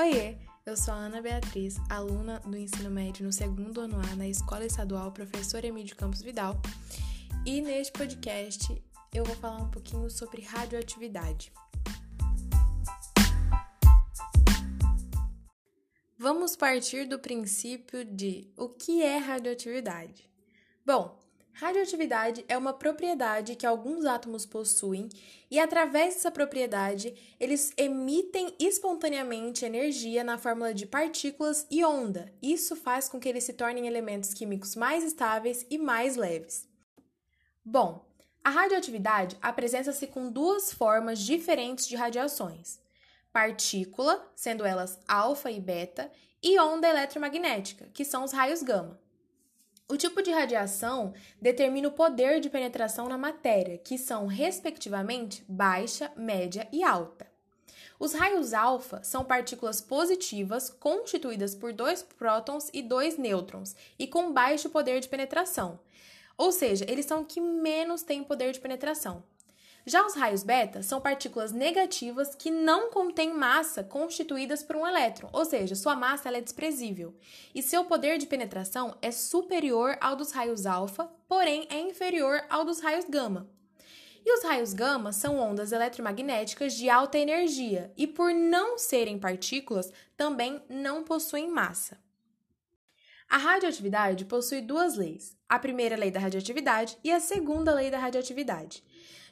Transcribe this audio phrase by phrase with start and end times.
[0.00, 0.34] Oiê,
[0.64, 4.64] eu sou a Ana Beatriz, aluna do ensino médio no segundo ano A na Escola
[4.64, 6.58] Estadual Professor Emílio Campos Vidal,
[7.44, 8.82] e neste podcast
[9.12, 11.52] eu vou falar um pouquinho sobre radioatividade.
[16.16, 20.30] Vamos partir do princípio de o que é radioatividade.
[20.82, 21.22] Bom,
[21.52, 25.08] Radioatividade é uma propriedade que alguns átomos possuem
[25.50, 32.32] e, através dessa propriedade, eles emitem espontaneamente energia na fórmula de partículas e onda.
[32.40, 36.66] Isso faz com que eles se tornem elementos químicos mais estáveis e mais leves.
[37.64, 38.08] Bom,
[38.42, 42.78] a radioatividade apresenta-se com duas formas diferentes de radiações:
[43.32, 46.10] partícula, sendo elas alfa e beta,
[46.42, 48.98] e onda eletromagnética, que são os raios gama.
[49.90, 51.12] O tipo de radiação
[51.42, 57.26] determina o poder de penetração na matéria, que são, respectivamente, baixa, média e alta.
[57.98, 64.32] Os raios alfa são partículas positivas constituídas por dois prótons e dois nêutrons e com
[64.32, 65.80] baixo poder de penetração.
[66.38, 69.24] Ou seja, eles são que menos têm poder de penetração.
[69.86, 75.30] Já os raios beta são partículas negativas que não contêm massa constituídas por um elétron,
[75.32, 77.14] ou seja, sua massa é desprezível,
[77.54, 82.64] e seu poder de penetração é superior ao dos raios alfa, porém é inferior ao
[82.64, 83.48] dos raios gama.
[84.24, 89.90] E os raios gama são ondas eletromagnéticas de alta energia e, por não serem partículas,
[90.16, 91.98] também não possuem massa.
[93.30, 97.96] A radioatividade possui duas leis: a primeira lei da radioatividade e a segunda lei da
[97.96, 98.82] radioatividade.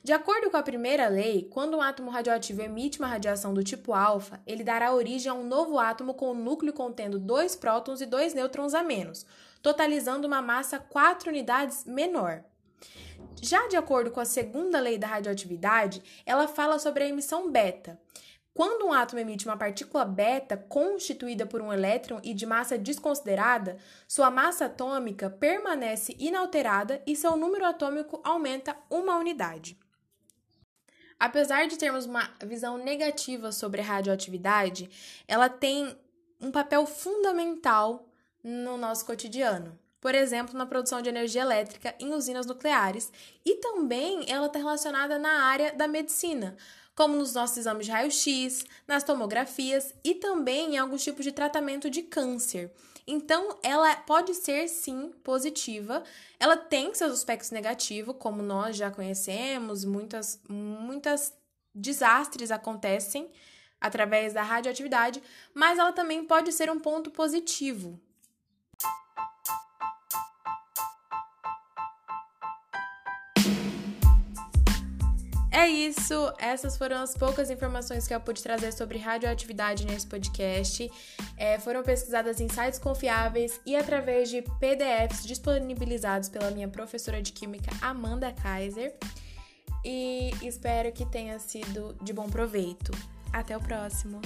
[0.04, 3.92] De acordo com a primeira lei, quando um átomo radioativo emite uma radiação do tipo
[3.92, 8.06] alfa, ele dará origem a um novo átomo com o núcleo contendo dois prótons e
[8.06, 9.26] dois nêutrons a menos,
[9.60, 12.44] totalizando uma massa 4 unidades menor.
[13.42, 18.00] Já de acordo com a segunda lei da radioatividade, ela fala sobre a emissão beta.
[18.58, 23.76] Quando um átomo emite uma partícula beta constituída por um elétron e de massa desconsiderada,
[24.08, 29.78] sua massa atômica permanece inalterada e seu número atômico aumenta uma unidade.
[31.20, 34.90] Apesar de termos uma visão negativa sobre a radioatividade,
[35.28, 35.96] ela tem
[36.40, 38.08] um papel fundamental
[38.42, 39.78] no nosso cotidiano.
[40.00, 43.12] Por exemplo, na produção de energia elétrica em usinas nucleares,
[43.44, 46.56] e também ela está relacionada na área da medicina,
[46.98, 51.88] como nos nossos exames de raio-x, nas tomografias e também em alguns tipos de tratamento
[51.88, 52.72] de câncer.
[53.06, 56.02] Então, ela pode ser sim positiva.
[56.40, 61.32] Ela tem seus aspectos negativos, como nós já conhecemos, muitas muitas
[61.72, 63.30] desastres acontecem
[63.80, 65.22] através da radioatividade,
[65.54, 68.00] mas ela também pode ser um ponto positivo.
[75.58, 80.88] É isso, essas foram as poucas informações que eu pude trazer sobre radioatividade nesse podcast.
[81.36, 87.32] É, foram pesquisadas em sites confiáveis e através de PDFs disponibilizados pela minha professora de
[87.32, 88.94] Química, Amanda Kaiser.
[89.84, 92.92] E espero que tenha sido de bom proveito.
[93.32, 94.20] Até o próximo!